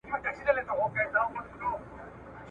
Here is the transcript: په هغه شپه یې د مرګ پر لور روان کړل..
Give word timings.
په 0.05 0.09
هغه 0.15 0.31
شپه 0.37 0.51
یې 0.57 0.63
د 0.67 0.69
مرګ 0.79 0.91
پر 0.93 1.07
لور 1.13 1.13
روان 1.17 1.45
کړل.. 1.51 1.73